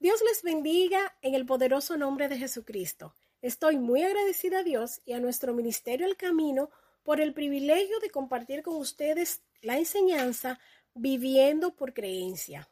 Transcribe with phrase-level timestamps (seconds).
[0.00, 3.16] Dios les bendiga en el poderoso nombre de Jesucristo.
[3.42, 6.70] Estoy muy agradecida a Dios y a nuestro Ministerio El Camino
[7.02, 10.60] por el privilegio de compartir con ustedes la enseñanza
[10.94, 12.70] viviendo por creencia.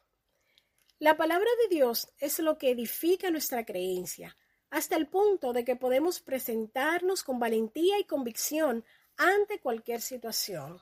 [0.99, 4.37] La palabra de Dios es lo que edifica nuestra creencia,
[4.69, 8.85] hasta el punto de que podemos presentarnos con valentía y convicción
[9.17, 10.79] ante cualquier situación.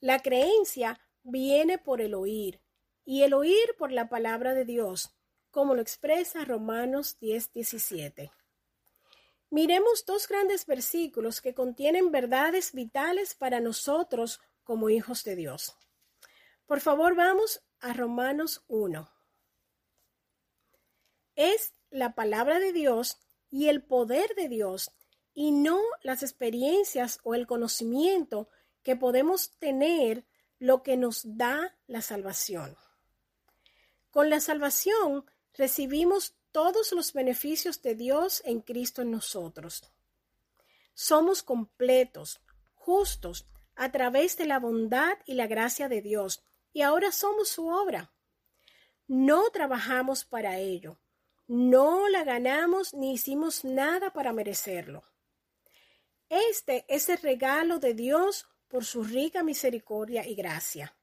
[0.00, 2.60] La creencia viene por el oír
[3.06, 5.14] y el oír por la palabra de Dios
[5.58, 8.30] como lo expresa Romanos 10, 17.
[9.50, 15.76] Miremos dos grandes versículos que contienen verdades vitales para nosotros como hijos de Dios.
[16.64, 19.10] Por favor, vamos a Romanos 1.
[21.34, 23.18] Es la palabra de Dios
[23.50, 24.92] y el poder de Dios
[25.34, 28.48] y no las experiencias o el conocimiento
[28.84, 30.24] que podemos tener
[30.60, 32.76] lo que nos da la salvación.
[34.12, 35.24] Con la salvación
[35.58, 39.82] recibimos todos los beneficios de Dios en Cristo en nosotros.
[40.94, 42.40] Somos completos,
[42.74, 46.42] justos, a través de la bondad y la gracia de Dios,
[46.72, 48.12] y ahora somos su obra.
[49.06, 51.00] No trabajamos para ello,
[51.46, 55.04] no la ganamos ni hicimos nada para merecerlo.
[56.28, 60.96] Este es el regalo de Dios por su rica misericordia y gracia.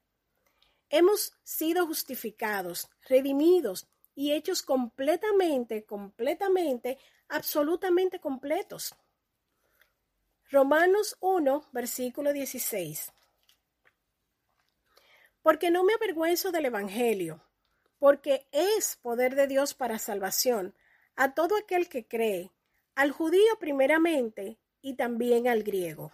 [0.88, 8.96] Hemos sido justificados, redimidos, y hechos completamente, completamente, absolutamente completos.
[10.50, 13.12] Romanos 1, versículo 16.
[15.42, 17.44] Porque no me avergüenzo del Evangelio,
[17.98, 20.74] porque es poder de Dios para salvación
[21.14, 22.50] a todo aquel que cree,
[22.94, 26.12] al judío primeramente y también al griego.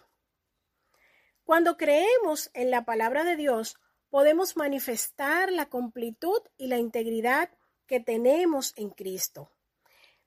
[1.45, 3.77] Cuando creemos en la palabra de Dios,
[4.09, 7.49] podemos manifestar la completud y la integridad
[7.87, 9.51] que tenemos en Cristo.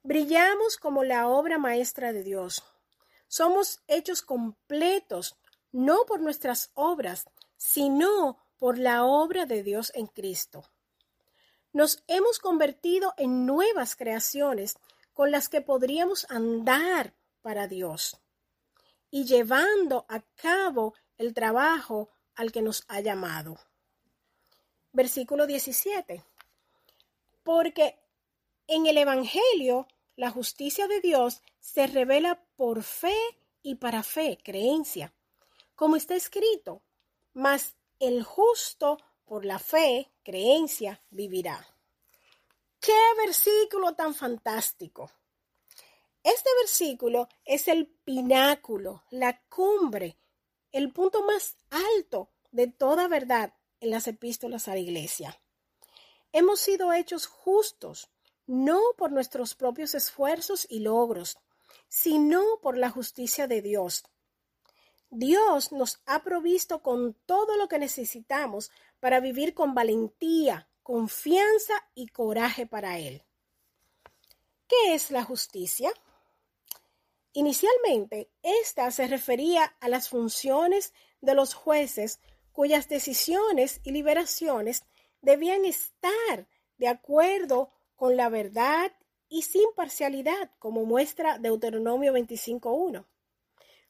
[0.03, 2.63] Brillamos como la obra maestra de Dios.
[3.29, 5.37] Somos hechos completos,
[5.73, 10.71] no por nuestras obras, sino por la obra de Dios en Cristo.
[11.73, 14.79] Nos hemos convertido en nuevas creaciones
[15.13, 18.17] con las que podríamos andar para Dios
[19.11, 23.59] y llevando a cabo el trabajo al que nos ha llamado.
[24.93, 26.25] Versículo 17
[27.47, 27.97] porque
[28.67, 29.87] en el Evangelio
[30.17, 33.17] la justicia de Dios se revela por fe
[33.63, 35.15] y para fe, creencia,
[35.77, 36.83] como está escrito,
[37.35, 41.65] mas el justo por la fe, creencia, vivirá.
[42.81, 45.13] ¡Qué versículo tan fantástico!
[46.25, 50.19] Este versículo es el pináculo, la cumbre,
[50.73, 55.41] el punto más alto de toda verdad en las epístolas a la iglesia.
[56.39, 58.11] Hemos sido hechos justos,
[58.47, 61.39] no por nuestros propios esfuerzos y logros,
[61.89, 64.05] sino por la justicia de Dios.
[65.09, 68.71] Dios nos ha provisto con todo lo que necesitamos
[69.01, 73.23] para vivir con valentía, confianza y coraje para Él.
[74.69, 75.91] ¿Qué es la justicia?
[77.33, 80.93] Inicialmente, esta se refería a las funciones
[81.23, 82.21] de los jueces
[82.53, 84.85] cuyas decisiones y liberaciones
[85.21, 88.93] debían estar de acuerdo con la verdad
[89.29, 93.05] y sin parcialidad, como muestra Deuteronomio 25.1.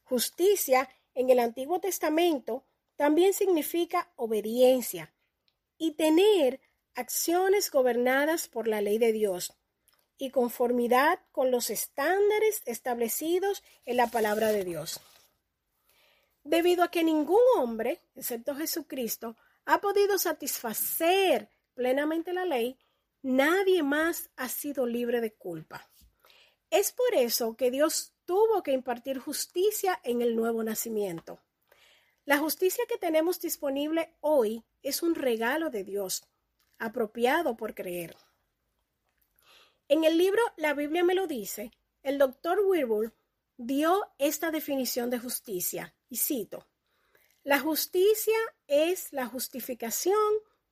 [0.03, 2.63] Justicia en el Antiguo Testamento
[2.95, 5.13] también significa obediencia
[5.77, 6.59] y tener
[6.95, 9.53] acciones gobernadas por la ley de Dios
[10.17, 14.99] y conformidad con los estándares establecidos en la palabra de Dios.
[16.43, 19.35] Debido a que ningún hombre, excepto Jesucristo,
[19.67, 22.79] ha podido satisfacer plenamente la ley,
[23.21, 25.91] nadie más ha sido libre de culpa.
[26.69, 31.43] Es por eso que Dios tuvo que impartir justicia en el nuevo nacimiento.
[32.23, 36.25] La justicia que tenemos disponible hoy es un regalo de Dios,
[36.79, 38.15] apropiado por creer.
[39.89, 41.71] En el libro La Biblia me lo dice,
[42.03, 43.13] el doctor Wilbur
[43.57, 46.65] dio esta definición de justicia, y cito,
[47.47, 48.35] la justicia
[48.67, 50.19] es la justificación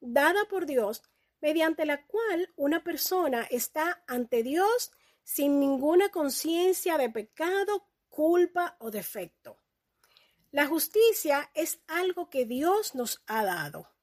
[0.02, 1.04] dada por Dios
[1.40, 4.92] mediante la cual una persona está ante Dios
[5.24, 9.58] sin ninguna conciencia de pecado, culpa o defecto.
[10.52, 13.94] La justicia es algo que Dios nos ha dado.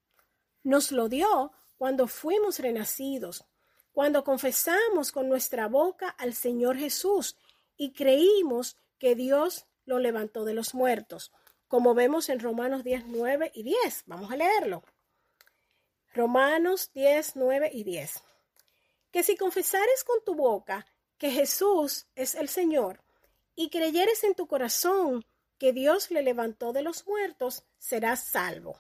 [0.63, 3.45] Nos lo dio cuando fuimos renacidos,
[3.93, 7.37] cuando confesamos con nuestra boca al Señor Jesús
[7.77, 11.33] y creímos que Dios lo levantó de los muertos
[11.73, 14.03] como vemos en Romanos 10, 9 y 10.
[14.05, 14.85] Vamos a leerlo.
[16.13, 18.23] Romanos 10, 9 y 10.
[19.11, 20.87] que si confesares con tu boca
[21.17, 23.03] que Jesús es el Señor
[23.55, 25.25] y creyeres en tu corazón
[25.57, 28.79] que Dios le levantó de los muertos, serás salvo.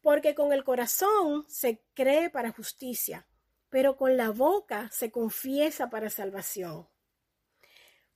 [0.00, 3.26] Porque con el corazón se cree para justicia,
[3.70, 6.88] pero con la boca se confiesa para salvación.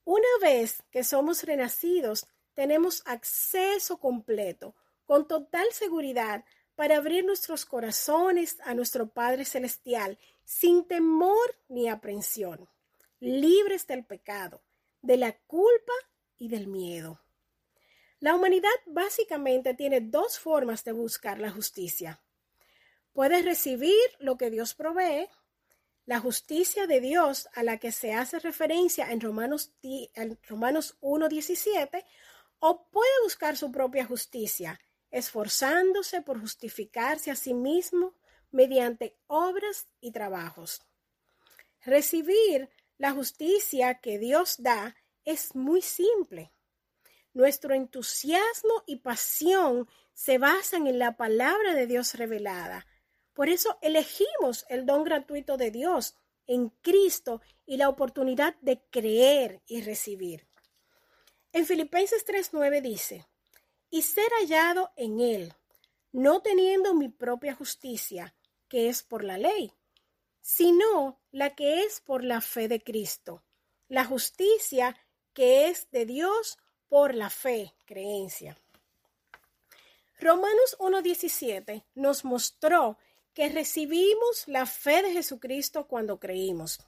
[0.04, 6.44] Una vez que somos renacidos, tenemos acceso completo, con total seguridad,
[6.74, 12.68] para abrir nuestros corazones a nuestro Padre Celestial sin temor ni aprensión,
[13.20, 14.62] libres del pecado,
[15.00, 15.92] de la culpa
[16.38, 17.20] y del miedo.
[18.20, 22.20] La humanidad básicamente tiene dos formas de buscar la justicia.
[23.12, 25.28] Puedes recibir lo que Dios provee,
[26.06, 29.72] la justicia de Dios a la que se hace referencia en Romanos,
[30.48, 32.04] Romanos 1.17,
[32.64, 34.78] o puede buscar su propia justicia,
[35.10, 38.14] esforzándose por justificarse a sí mismo
[38.52, 40.80] mediante obras y trabajos.
[41.84, 44.94] Recibir la justicia que Dios da
[45.24, 46.52] es muy simple.
[47.34, 52.86] Nuestro entusiasmo y pasión se basan en la palabra de Dios revelada.
[53.32, 56.14] Por eso elegimos el don gratuito de Dios
[56.46, 60.51] en Cristo y la oportunidad de creer y recibir.
[61.52, 63.26] En Filipenses 3:9 dice,
[63.90, 65.54] y ser hallado en él,
[66.12, 68.34] no teniendo mi propia justicia,
[68.68, 69.72] que es por la ley,
[70.40, 73.44] sino la que es por la fe de Cristo,
[73.88, 74.96] la justicia
[75.34, 76.58] que es de Dios
[76.88, 78.58] por la fe, creencia.
[80.18, 82.96] Romanos 1.17 nos mostró
[83.34, 86.78] que recibimos la fe de Jesucristo cuando creímos.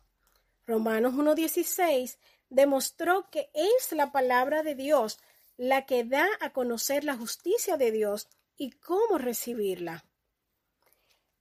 [0.67, 2.17] Romanos 1.16
[2.49, 5.19] demostró que es la palabra de Dios
[5.57, 10.05] la que da a conocer la justicia de Dios y cómo recibirla.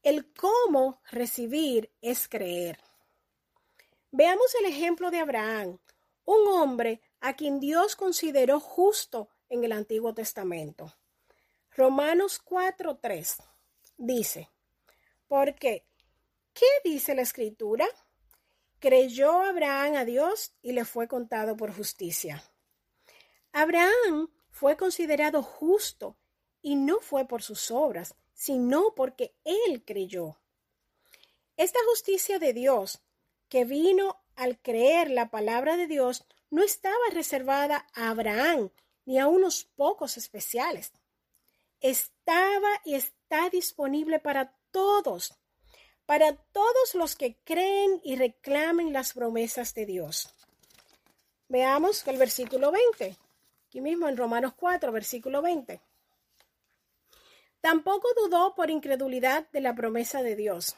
[0.03, 2.79] El cómo recibir es creer.
[4.11, 5.79] Veamos el ejemplo de Abraham,
[6.25, 10.93] un hombre a quien Dios consideró justo en el Antiguo Testamento.
[11.71, 13.37] Romanos 4:3
[13.97, 14.49] dice,
[15.27, 15.85] porque,
[16.53, 17.87] ¿qué dice la escritura?
[18.83, 22.43] Creyó Abraham a Dios y le fue contado por justicia.
[23.53, 26.17] Abraham fue considerado justo
[26.61, 30.37] y no fue por sus obras, sino porque él creyó.
[31.55, 33.01] Esta justicia de Dios,
[33.47, 38.69] que vino al creer la palabra de Dios, no estaba reservada a Abraham
[39.05, 40.91] ni a unos pocos especiales.
[41.79, 45.39] Estaba y está disponible para todos,
[46.05, 50.33] para todos los que creen y reclamen las promesas de Dios.
[51.47, 53.17] Veamos el versículo 20.
[53.67, 55.81] Aquí mismo en Romanos 4, versículo 20.
[57.61, 60.75] Tampoco dudó por incredulidad de la promesa de Dios,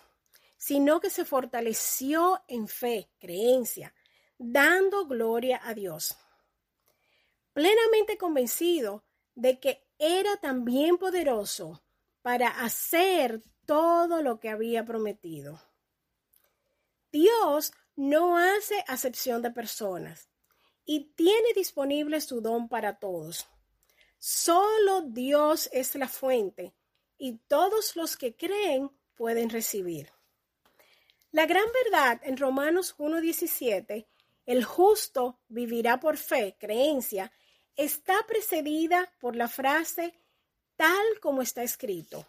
[0.57, 3.94] sino que se fortaleció en fe, creencia,
[4.38, 6.16] dando gloria a Dios.
[7.54, 11.81] Plenamente convencido de que era también poderoso
[12.21, 15.62] para hacer todo lo que había prometido.
[17.12, 20.30] Dios no hace acepción de personas
[20.86, 23.48] y tiene disponible su don para todos.
[24.18, 26.74] Solo Dios es la fuente
[27.18, 30.12] y todos los que creen pueden recibir.
[31.32, 34.07] La gran verdad en Romanos 1.17,
[34.45, 37.31] el justo vivirá por fe, creencia,
[37.76, 40.14] está precedida por la frase
[40.76, 42.28] tal como está escrito.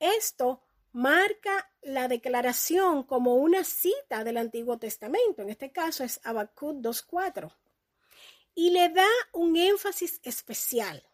[0.00, 6.76] Esto marca la declaración como una cita del Antiguo Testamento, en este caso es Habacuc
[6.78, 7.54] 2.4,
[8.54, 11.06] y le da un énfasis especial.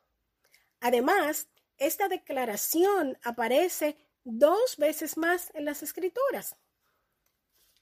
[0.81, 6.57] Además, esta declaración aparece dos veces más en las escrituras.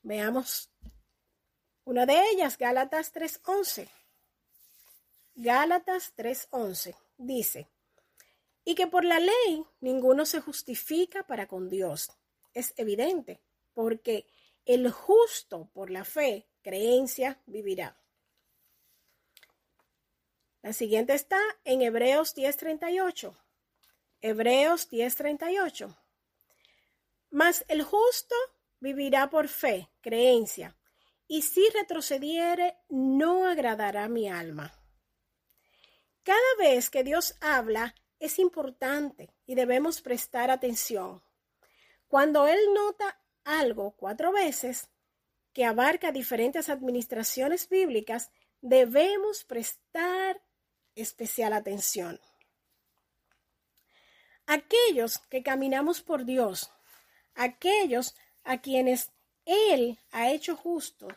[0.03, 0.71] Veamos
[1.85, 3.89] una de ellas, Gálatas 3.11.
[5.35, 7.69] Gálatas 3.11 dice,
[8.65, 12.11] y que por la ley ninguno se justifica para con Dios.
[12.53, 13.41] Es evidente,
[13.75, 14.27] porque
[14.65, 17.99] el justo por la fe, creencia, vivirá.
[20.63, 23.37] La siguiente está en Hebreos 10:38.
[24.23, 25.95] Hebreos 10:38.
[27.31, 28.35] Mas el justo
[28.81, 30.77] vivirá por fe, creencia,
[31.27, 34.73] y si retrocediere, no agradará mi alma.
[36.23, 41.23] Cada vez que Dios habla, es importante y debemos prestar atención.
[42.09, 44.89] Cuando Él nota algo cuatro veces
[45.53, 48.31] que abarca diferentes administraciones bíblicas,
[48.63, 50.41] debemos prestar
[50.95, 52.19] especial atención.
[54.47, 56.71] Aquellos que caminamos por Dios,
[57.35, 59.11] aquellos a quienes
[59.45, 61.09] Él ha hecho justo,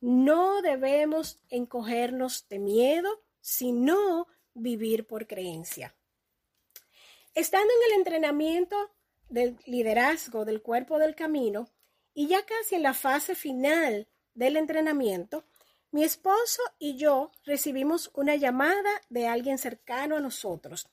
[0.00, 5.95] no debemos encogernos de miedo, sino vivir por creencia.
[7.36, 8.94] Estando en el entrenamiento
[9.28, 11.68] del liderazgo del cuerpo del camino
[12.14, 15.44] y ya casi en la fase final del entrenamiento,
[15.90, 20.88] mi esposo y yo recibimos una llamada de alguien cercano a nosotros.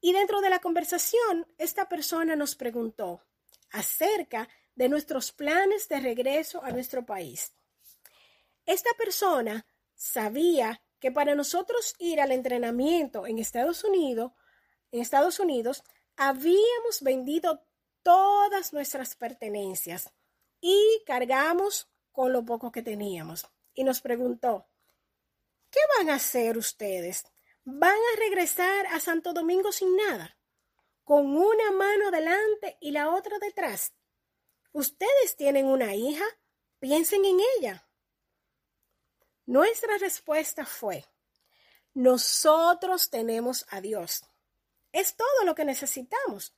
[0.00, 3.20] Y dentro de la conversación, esta persona nos preguntó
[3.72, 7.54] acerca de nuestros planes de regreso a nuestro país.
[8.66, 14.30] Esta persona sabía que para nosotros ir al entrenamiento en Estados Unidos,
[14.92, 15.82] en Estados Unidos,
[16.16, 17.66] habíamos vendido
[18.02, 20.12] todas nuestras pertenencias
[20.60, 23.48] y cargamos con lo poco que teníamos.
[23.74, 24.68] Y nos preguntó,
[25.70, 27.24] ¿qué van a hacer ustedes?
[27.64, 30.36] ¿Van a regresar a Santo Domingo sin nada?
[31.04, 33.92] ¿Con una mano delante y la otra detrás?
[34.72, 36.24] Ustedes tienen una hija,
[36.78, 37.88] piensen en ella.
[39.46, 41.04] Nuestra respuesta fue,
[41.94, 44.24] nosotros tenemos a Dios.
[44.92, 46.54] Es todo lo que necesitamos.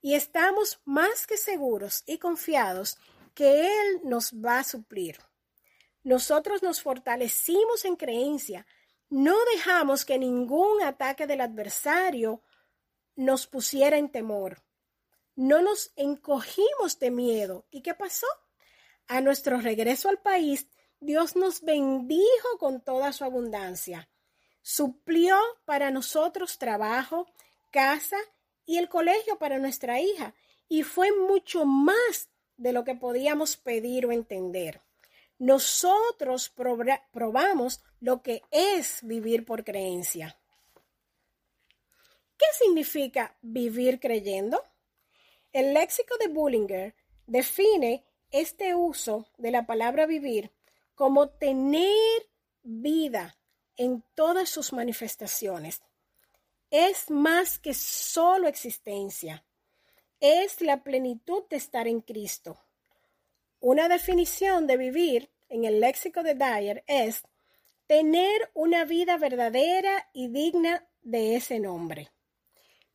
[0.00, 2.98] Y estamos más que seguros y confiados
[3.34, 5.18] que Él nos va a suplir.
[6.02, 8.66] Nosotros nos fortalecimos en creencia.
[9.10, 12.42] No dejamos que ningún ataque del adversario
[13.16, 14.62] nos pusiera en temor.
[15.36, 17.66] No nos encogimos de miedo.
[17.70, 18.26] ¿Y qué pasó?
[19.08, 20.68] A nuestro regreso al país,
[21.00, 24.08] Dios nos bendijo con toda su abundancia.
[24.62, 27.26] Suplió para nosotros trabajo,
[27.70, 28.18] casa
[28.66, 30.34] y el colegio para nuestra hija.
[30.68, 34.80] Y fue mucho más de lo que podíamos pedir o entender.
[35.38, 36.52] Nosotros
[37.12, 40.38] probamos lo que es vivir por creencia.
[42.36, 44.62] ¿Qué significa vivir creyendo?
[45.52, 46.94] El léxico de Bullinger
[47.26, 50.52] define este uso de la palabra vivir
[50.94, 52.28] como tener
[52.62, 53.36] vida
[53.76, 55.82] en todas sus manifestaciones.
[56.70, 59.44] Es más que solo existencia.
[60.20, 62.60] Es la plenitud de estar en Cristo.
[63.58, 67.22] Una definición de vivir en el léxico de Dyer es
[67.86, 72.12] tener una vida verdadera y digna de ese nombre.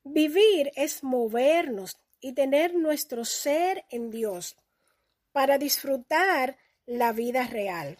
[0.04, 4.56] Vivir es movernos y tener nuestro ser en Dios
[5.34, 7.98] para disfrutar la vida real.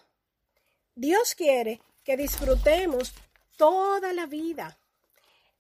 [0.96, 3.14] Dios quiere que disfrutemos
[3.58, 4.78] toda la vida.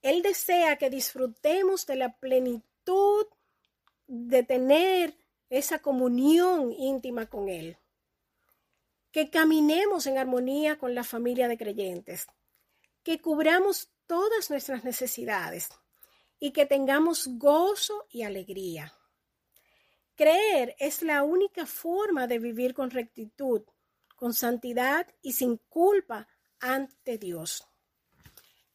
[0.05, 3.25] Él desea que disfrutemos de la plenitud
[4.05, 5.17] de tener
[5.49, 7.79] esa comunión íntima con Él.
[9.09, 12.27] Que caminemos en armonía con la familia de creyentes.
[13.01, 15.69] Que cubramos todas nuestras necesidades
[16.39, 18.93] y que tengamos gozo y alegría.
[20.13, 23.63] Creer es la única forma de vivir con rectitud,
[24.15, 26.27] con santidad y sin culpa
[26.59, 27.67] ante Dios.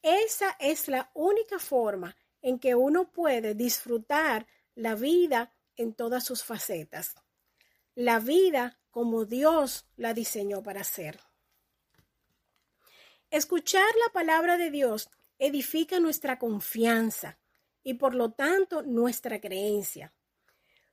[0.03, 6.43] Esa es la única forma en que uno puede disfrutar la vida en todas sus
[6.43, 7.15] facetas.
[7.95, 11.21] La vida como Dios la diseñó para ser.
[13.31, 17.39] Escuchar la palabra de Dios edifica nuestra confianza
[17.83, 20.13] y por lo tanto nuestra creencia.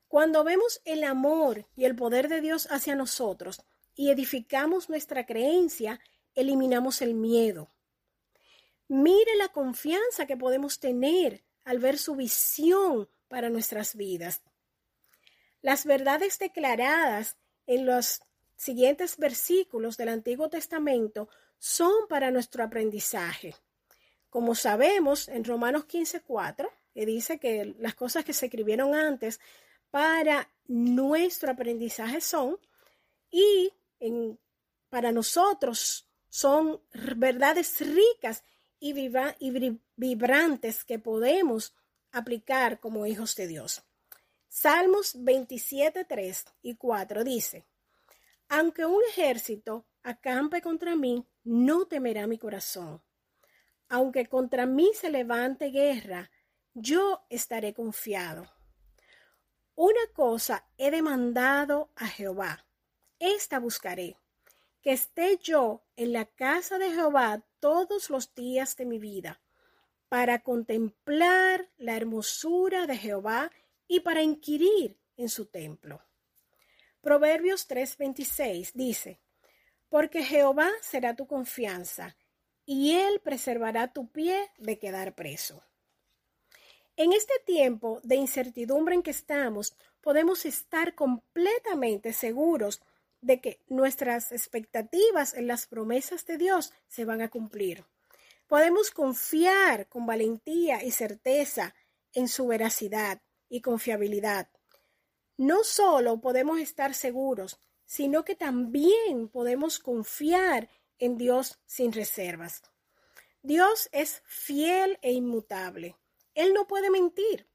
[0.07, 3.61] Cuando vemos el amor y el poder de Dios hacia nosotros
[3.95, 5.99] y edificamos nuestra creencia,
[6.33, 7.71] eliminamos el miedo.
[8.88, 14.41] Mire la confianza que podemos tener al ver su visión para nuestras vidas.
[15.62, 18.22] Las verdades declaradas en los
[18.56, 21.29] siguientes versículos del Antiguo Testamento
[21.60, 23.56] son para nuestro aprendizaje.
[24.29, 29.39] Como sabemos, en Romanos 15:4, que dice que las cosas que se escribieron antes
[29.91, 32.58] para nuestro aprendizaje son
[33.29, 33.74] y
[34.89, 38.44] para nosotros son verdades ricas
[38.79, 38.93] y,
[39.39, 41.75] y vibrantes que podemos
[42.12, 43.84] aplicar como hijos de Dios.
[44.48, 47.65] Salmos 27, 3 y 4 dice,
[48.50, 53.03] aunque un ejército acampe contra mí, no temerá mi corazón.
[53.89, 56.31] Aunque contra mí se levante guerra,
[56.74, 58.50] yo estaré confiado.
[59.75, 62.65] Una cosa he demandado a Jehová,
[63.19, 64.17] esta buscaré,
[64.81, 69.41] que esté yo en la casa de Jehová todos los días de mi vida,
[70.10, 73.51] para contemplar la hermosura de Jehová
[73.88, 76.01] y para inquirir en su templo.
[77.01, 79.19] Proverbios 3:26 dice,
[79.89, 82.15] Porque Jehová será tu confianza,
[82.65, 85.63] y él preservará tu pie de quedar preso.
[86.98, 92.81] En este tiempo de incertidumbre en que estamos, podemos estar completamente seguros
[93.27, 97.86] de que nuestras expectativas en las promesas de Dios se van a cumplir.
[98.48, 101.75] Podemos confiar con valentía y certeza
[102.13, 104.50] en su veracidad y confiabilidad.
[105.36, 112.63] No solo podemos estar seguros, sino que también podemos confiar en Dios sin reservas.
[113.41, 115.98] Dios es fiel e inmutable.
[116.34, 117.46] Él no puede mentir.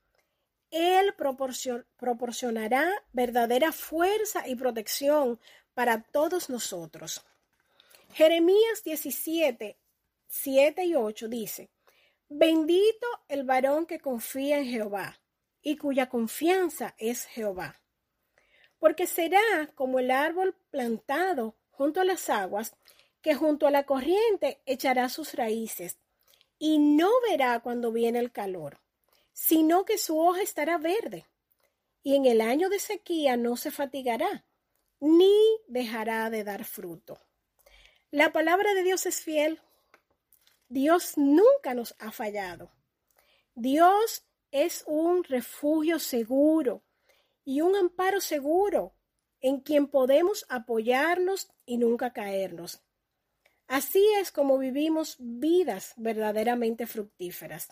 [0.70, 1.14] Él
[1.96, 5.38] proporcionará verdadera fuerza y protección
[5.74, 7.24] para todos nosotros.
[8.14, 9.78] Jeremías 17,
[10.28, 11.70] 7 y 8 dice,
[12.28, 15.20] Bendito el varón que confía en Jehová
[15.62, 17.80] y cuya confianza es Jehová.
[18.78, 22.74] Porque será como el árbol plantado junto a las aguas,
[23.20, 25.98] que junto a la corriente echará sus raíces,
[26.58, 28.80] y no verá cuando viene el calor,
[29.32, 31.26] sino que su hoja estará verde,
[32.02, 34.44] y en el año de sequía no se fatigará,
[35.02, 37.18] ni dejará de dar fruto.
[38.12, 39.60] La palabra de Dios es fiel
[40.68, 42.70] Dios nunca nos ha fallado.
[43.54, 46.82] Dios es un refugio seguro
[47.44, 48.94] y un amparo seguro
[49.40, 52.80] en quien podemos apoyarnos y nunca caernos.
[53.66, 57.68] Así es como vivimos vidas verdaderamente fructíferas.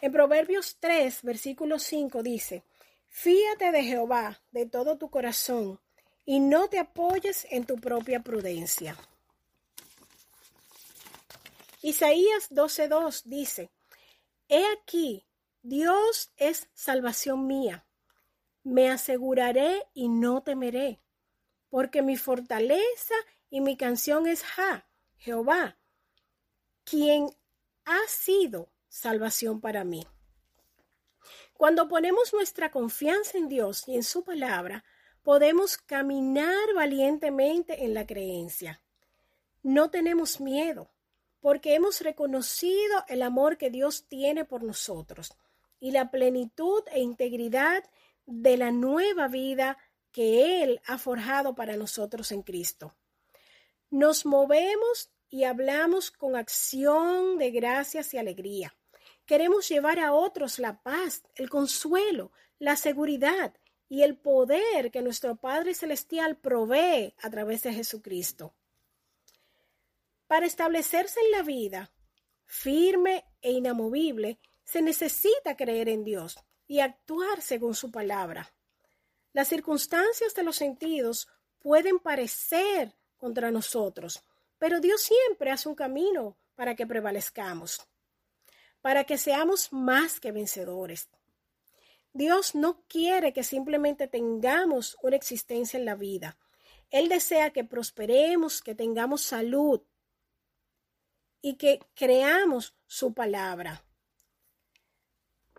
[0.00, 2.64] En Proverbios 3, versículo 5 dice,
[3.08, 5.80] Fíate de Jehová de todo tu corazón
[6.24, 8.96] y no te apoyes en tu propia prudencia.
[11.82, 13.70] Isaías 12.2 dice,
[14.48, 15.24] He aquí,
[15.62, 17.86] Dios es salvación mía.
[18.62, 21.00] Me aseguraré y no temeré,
[21.70, 23.14] porque mi fortaleza
[23.48, 24.86] y mi canción es Ja,
[25.16, 25.78] Jehová,
[26.84, 27.30] quien
[27.84, 30.06] ha sido salvación para mí.
[31.54, 34.84] Cuando ponemos nuestra confianza en Dios y en su palabra,
[35.22, 38.82] podemos caminar valientemente en la creencia.
[39.62, 40.90] No tenemos miedo
[41.40, 45.34] porque hemos reconocido el amor que Dios tiene por nosotros
[45.78, 47.84] y la plenitud e integridad
[48.26, 49.78] de la nueva vida
[50.12, 52.94] que Él ha forjado para nosotros en Cristo.
[53.90, 58.74] Nos movemos y hablamos con acción de gracias y alegría.
[59.26, 63.54] Queremos llevar a otros la paz, el consuelo, la seguridad
[63.90, 68.54] y el poder que nuestro Padre Celestial provee a través de Jesucristo.
[70.28, 71.90] Para establecerse en la vida
[72.46, 78.52] firme e inamovible, se necesita creer en Dios y actuar según su palabra.
[79.32, 84.22] Las circunstancias de los sentidos pueden parecer contra nosotros,
[84.58, 87.80] pero Dios siempre hace un camino para que prevalezcamos,
[88.80, 91.08] para que seamos más que vencedores.
[92.12, 96.36] Dios no quiere que simplemente tengamos una existencia en la vida.
[96.90, 99.82] Él desea que prosperemos, que tengamos salud,
[101.42, 103.84] y que creamos su palabra.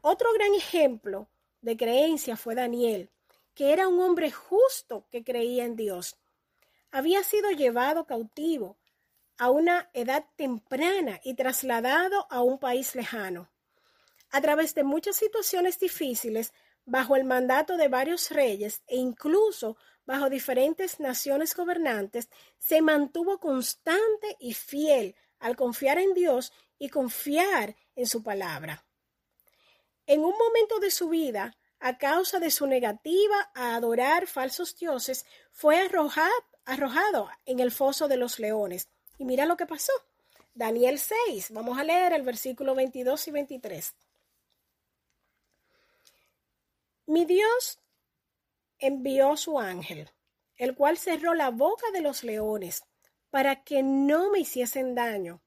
[0.01, 1.29] Otro gran ejemplo
[1.61, 3.09] de creencia fue Daniel,
[3.53, 6.17] que era un hombre justo que creía en Dios.
[6.91, 8.77] Había sido llevado cautivo
[9.37, 13.49] a una edad temprana y trasladado a un país lejano.
[14.31, 16.53] A través de muchas situaciones difíciles,
[16.85, 24.37] bajo el mandato de varios reyes e incluso bajo diferentes naciones gobernantes, se mantuvo constante
[24.39, 28.85] y fiel al confiar en Dios y confiar en su palabra.
[30.07, 35.25] En un momento de su vida, a causa de su negativa a adorar falsos dioses,
[35.51, 38.87] fue arrojado, en el foso de los leones.
[39.17, 39.93] Y mira lo que pasó.
[40.53, 43.95] Daniel 6, vamos a leer el versículo 22 y 23.
[47.11, 47.77] Mi Dios
[48.79, 50.09] envió su ángel,
[50.55, 52.85] el cual cerró la boca de los leones
[53.29, 55.43] para que no me hiciesen daño,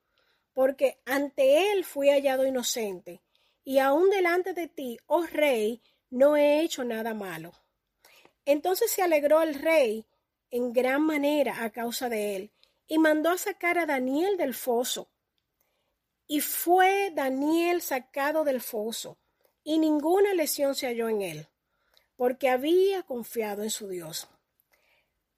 [0.52, 3.22] porque ante él fui hallado inocente,
[3.64, 7.52] y aun delante de ti, oh rey, no he hecho nada malo.
[8.44, 10.06] Entonces se alegró el rey
[10.50, 12.52] en gran manera a causa de él,
[12.86, 15.08] y mandó a sacar a Daniel del foso.
[16.26, 19.16] Y fue Daniel sacado del foso,
[19.62, 21.48] y ninguna lesión se halló en él,
[22.16, 24.28] porque había confiado en su Dios.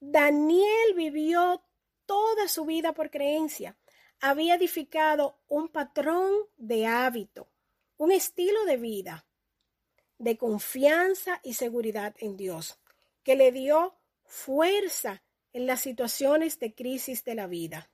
[0.01, 1.63] Daniel vivió
[2.05, 3.77] toda su vida por creencia.
[4.21, 7.49] Había edificado un patrón de hábito,
[7.97, 9.27] un estilo de vida,
[10.19, 12.79] de confianza y seguridad en Dios,
[13.23, 17.91] que le dio fuerza en las situaciones de crisis de la vida.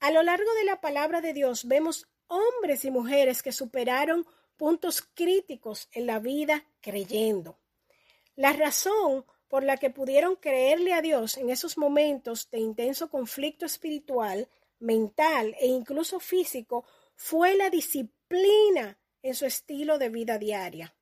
[0.00, 5.02] A lo largo de la palabra de Dios vemos hombres y mujeres que superaron puntos
[5.14, 7.58] críticos en la vida creyendo.
[8.36, 13.64] La razón por la que pudieron creerle a Dios en esos momentos de intenso conflicto
[13.64, 20.94] espiritual, mental e incluso físico fue la disciplina en su estilo de vida diaria.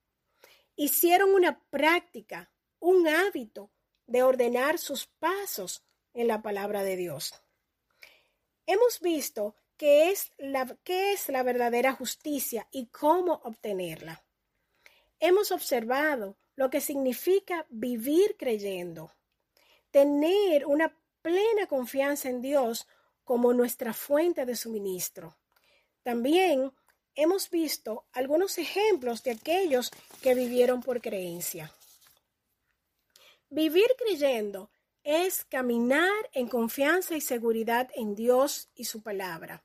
[0.76, 3.70] Hicieron una práctica, un hábito
[4.06, 7.34] de ordenar sus pasos en la palabra de Dios.
[8.66, 14.24] Hemos visto qué es la, qué es la verdadera justicia y cómo obtenerla.
[15.18, 19.12] Hemos observado lo que significa vivir creyendo,
[19.90, 22.86] tener una plena confianza en Dios
[23.24, 25.36] como nuestra fuente de suministro.
[26.02, 26.72] También
[27.14, 29.90] hemos visto algunos ejemplos de aquellos
[30.22, 31.72] que vivieron por creencia.
[33.48, 34.70] Vivir creyendo
[35.02, 39.64] es caminar en confianza y seguridad en Dios y su palabra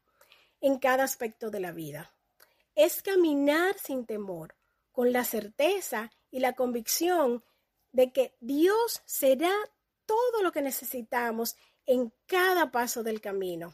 [0.61, 2.13] en cada aspecto de la vida.
[2.75, 4.55] Es caminar sin temor,
[4.91, 7.43] con la certeza y la convicción
[7.91, 9.53] de que Dios será
[10.05, 13.73] todo lo que necesitamos en cada paso del camino.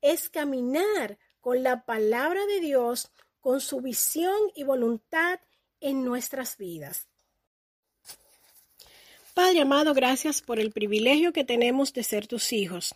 [0.00, 5.40] Es caminar con la palabra de Dios, con su visión y voluntad
[5.80, 7.08] en nuestras vidas.
[9.34, 12.94] Padre amado, gracias por el privilegio que tenemos de ser tus hijos.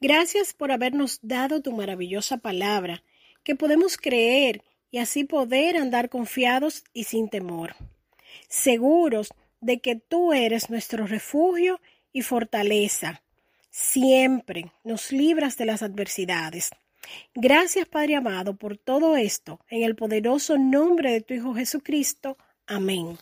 [0.00, 3.02] Gracias por habernos dado tu maravillosa palabra,
[3.42, 7.74] que podemos creer y así poder andar confiados y sin temor,
[8.48, 11.80] seguros de que tú eres nuestro refugio
[12.12, 13.22] y fortaleza.
[13.70, 16.70] Siempre nos libras de las adversidades.
[17.34, 22.36] Gracias, Padre amado, por todo esto, en el poderoso nombre de tu Hijo Jesucristo.
[22.66, 23.18] Amén.